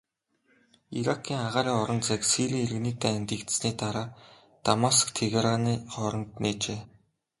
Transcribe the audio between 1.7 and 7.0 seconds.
орон зайг Сирийн иргэний дайн дэгдсэний дараа Дамаск-Тегераны хооронд нээжээ.